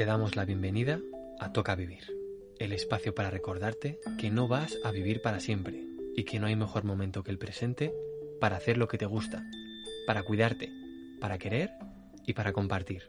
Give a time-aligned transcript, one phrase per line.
[0.00, 0.98] Te damos la bienvenida
[1.40, 2.16] a Toca Vivir,
[2.58, 5.84] el espacio para recordarte que no vas a vivir para siempre
[6.16, 7.92] y que no hay mejor momento que el presente
[8.40, 9.44] para hacer lo que te gusta,
[10.06, 10.72] para cuidarte,
[11.20, 11.68] para querer
[12.26, 13.02] y para compartir.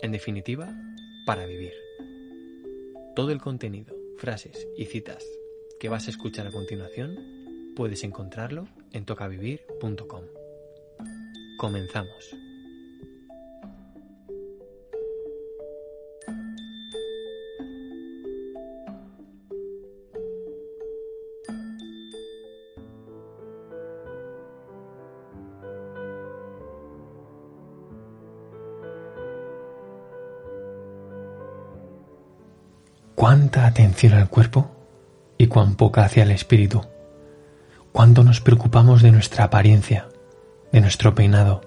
[0.00, 0.72] En definitiva,
[1.26, 1.72] para vivir.
[3.16, 5.26] Todo el contenido, frases y citas
[5.80, 10.22] que vas a escuchar a continuación puedes encontrarlo en tocavivir.com.
[11.58, 12.41] Comenzamos.
[33.22, 34.68] Cuánta atención al cuerpo
[35.38, 36.84] y cuán poca hacia el espíritu.
[37.92, 40.08] Cuánto nos preocupamos de nuestra apariencia,
[40.72, 41.60] de nuestro peinado,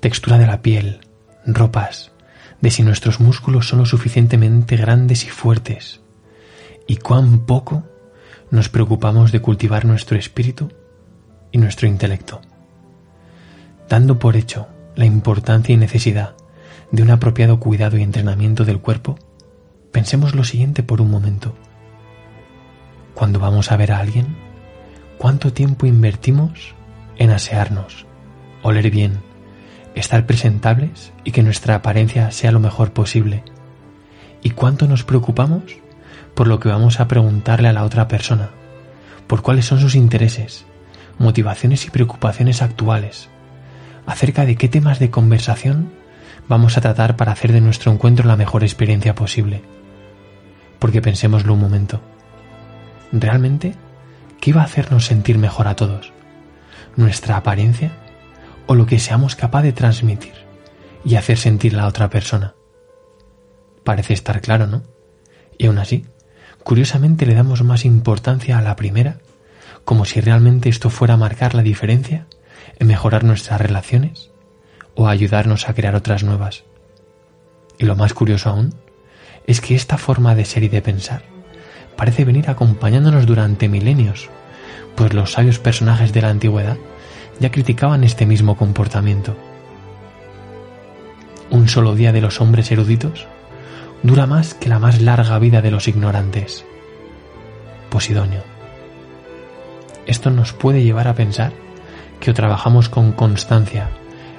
[0.00, 1.00] textura de la piel,
[1.46, 2.12] ropas,
[2.60, 6.02] de si nuestros músculos son lo suficientemente grandes y fuertes.
[6.86, 7.82] Y cuán poco
[8.50, 10.70] nos preocupamos de cultivar nuestro espíritu
[11.50, 12.42] y nuestro intelecto.
[13.88, 16.34] Dando por hecho la importancia y necesidad
[16.92, 19.18] de un apropiado cuidado y entrenamiento del cuerpo,
[19.92, 21.54] Pensemos lo siguiente por un momento.
[23.14, 24.36] Cuando vamos a ver a alguien,
[25.18, 26.74] ¿cuánto tiempo invertimos
[27.16, 28.06] en asearnos,
[28.62, 29.20] oler bien,
[29.96, 33.42] estar presentables y que nuestra apariencia sea lo mejor posible?
[34.42, 35.64] ¿Y cuánto nos preocupamos
[36.34, 38.50] por lo que vamos a preguntarle a la otra persona?
[39.26, 40.66] ¿Por cuáles son sus intereses,
[41.18, 43.28] motivaciones y preocupaciones actuales?
[44.06, 45.90] ¿Acerca de qué temas de conversación
[46.50, 49.62] vamos a tratar para hacer de nuestro encuentro la mejor experiencia posible?
[50.80, 52.00] Porque pensémoslo un momento.
[53.12, 53.76] ¿Realmente
[54.40, 56.12] qué va a hacernos sentir mejor a todos?
[56.96, 57.92] ¿Nuestra apariencia
[58.66, 60.34] o lo que seamos capaz de transmitir
[61.04, 62.54] y hacer sentir a la otra persona?
[63.84, 64.82] Parece estar claro, ¿no?
[65.56, 66.04] Y aún así,
[66.64, 69.18] curiosamente le damos más importancia a la primera,
[69.84, 72.26] como si realmente esto fuera a marcar la diferencia
[72.80, 74.29] en mejorar nuestras relaciones
[74.94, 76.64] o ayudarnos a crear otras nuevas.
[77.78, 78.74] Y lo más curioso aún
[79.46, 81.22] es que esta forma de ser y de pensar
[81.96, 84.30] parece venir acompañándonos durante milenios,
[84.96, 86.78] pues los sabios personajes de la antigüedad
[87.40, 89.34] ya criticaban este mismo comportamiento.
[91.50, 93.26] Un solo día de los hombres eruditos
[94.02, 96.64] dura más que la más larga vida de los ignorantes.
[97.90, 98.44] Posidonio.
[100.06, 101.52] Esto nos puede llevar a pensar
[102.20, 103.90] que o trabajamos con constancia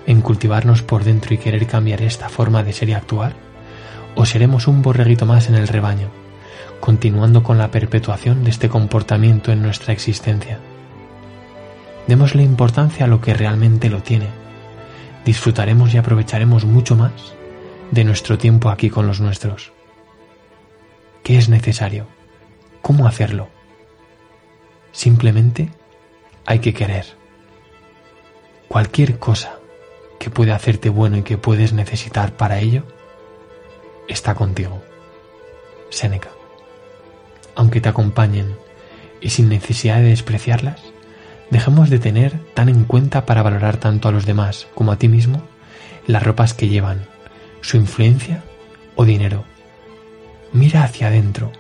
[0.06, 3.34] en cultivarnos por dentro y querer cambiar esta forma de ser y actuar,
[4.16, 6.09] o seremos un borreguito más en el rebaño,
[6.79, 10.59] continuando con la perpetuación de este comportamiento en nuestra existencia.
[12.07, 14.28] Démosle importancia a lo que realmente lo tiene.
[15.23, 17.11] Disfrutaremos y aprovecharemos mucho más
[17.91, 19.72] de nuestro tiempo aquí con los nuestros.
[21.23, 22.07] ¿Qué es necesario?
[22.81, 23.50] ¿Cómo hacerlo?
[24.91, 25.69] Simplemente
[26.45, 27.06] hay que querer.
[28.67, 29.60] Cualquier cosa
[30.21, 32.83] que puede hacerte bueno y que puedes necesitar para ello,
[34.07, 34.79] está contigo.
[35.89, 36.29] Séneca.
[37.55, 38.55] Aunque te acompañen
[39.19, 40.79] y sin necesidad de despreciarlas,
[41.49, 45.07] dejemos de tener tan en cuenta para valorar tanto a los demás como a ti
[45.07, 45.41] mismo
[46.05, 47.07] las ropas que llevan,
[47.61, 48.43] su influencia
[48.95, 49.43] o dinero.
[50.53, 51.51] Mira hacia adentro,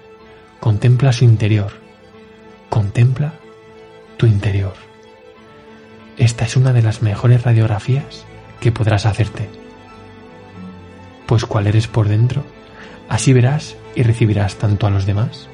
[0.59, 1.71] contempla su interior,
[2.69, 3.33] contempla
[4.17, 4.75] tu interior.
[6.17, 8.27] Esta es una de las mejores radiografías
[8.61, 9.49] que podrás hacerte
[11.31, 12.43] pues cuál eres por dentro,
[13.07, 15.47] así verás y recibirás tanto a los demás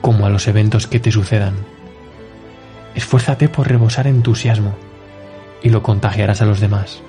[0.00, 1.56] como a los eventos que te sucedan.
[2.94, 4.74] Esfuérzate por rebosar entusiasmo
[5.62, 7.02] y lo contagiarás a los demás.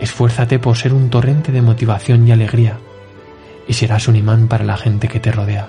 [0.00, 2.78] Esfuérzate por ser un torrente de motivación y alegría
[3.68, 5.68] y serás un imán para la gente que te rodea.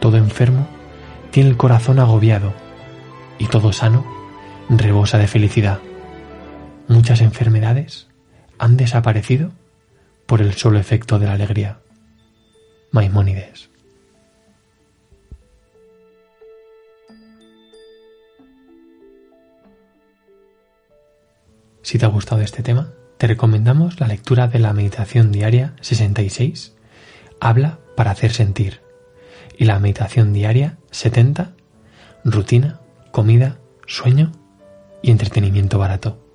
[0.00, 0.66] Todo enfermo
[1.30, 2.54] tiene el corazón agobiado
[3.36, 4.06] y todo sano
[4.70, 5.80] rebosa de felicidad.
[6.88, 8.08] Muchas enfermedades
[8.58, 9.52] han desaparecido
[10.24, 11.80] por el solo efecto de la alegría.
[12.92, 13.68] Maimónides.
[21.82, 26.74] Si te ha gustado este tema, te recomendamos la lectura de la meditación diaria 66,
[27.38, 28.80] Habla para hacer sentir,
[29.58, 31.52] y la meditación diaria 70,
[32.24, 32.80] Rutina,
[33.12, 34.32] comida, sueño
[35.02, 36.27] y entretenimiento barato.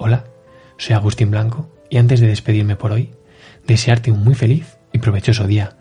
[0.00, 0.26] Hola,
[0.76, 3.10] soy Agustín Blanco y antes de despedirme por hoy,
[3.66, 5.76] desearte un muy feliz y provechoso día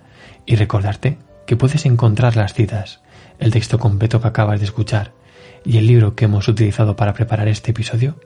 [0.47, 3.01] y recordarte que puedes encontrar las citas,
[3.37, 5.13] el texto completo que acabas de escuchar
[5.63, 8.19] y el libro que hemos utilizado para preparar este episodio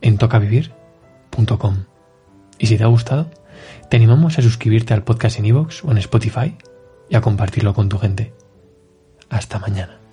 [0.00, 1.84] en tocavivir.com.
[2.58, 3.30] Y si te ha gustado,
[3.88, 6.56] te animamos a suscribirte al podcast en iVoox o en Spotify
[7.08, 8.34] y a compartirlo con tu gente.
[9.30, 10.05] Hasta mañana.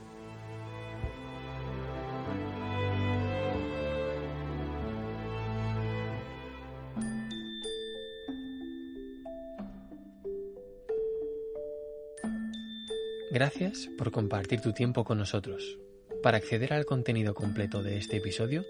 [13.33, 15.79] Gracias por compartir tu tiempo con nosotros.
[16.21, 18.63] Para acceder al contenido completo de este episodio,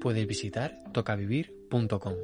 [0.00, 2.14] puedes visitar tocavivir.com.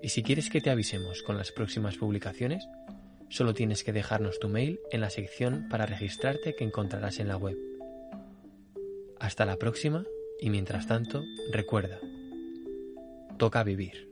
[0.00, 2.68] Y si quieres que te avisemos con las próximas publicaciones,
[3.30, 7.36] solo tienes que dejarnos tu mail en la sección para registrarte que encontrarás en la
[7.36, 7.58] web.
[9.18, 10.04] Hasta la próxima
[10.38, 11.98] y mientras tanto, recuerda,
[13.38, 14.11] toca vivir.